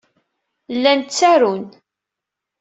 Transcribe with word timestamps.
Llan 0.75 0.99
ttarun. 1.01 1.63